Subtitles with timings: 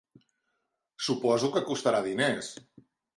[1.07, 2.51] Suposo que costarà diners?